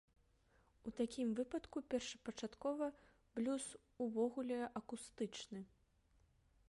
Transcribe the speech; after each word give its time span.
У 0.91 0.93
такім 0.99 1.27
выпадку 1.39 1.77
першапачаткова, 1.91 2.87
блюз 3.37 3.65
увогуле 4.07 4.59
акустычны! 4.83 5.61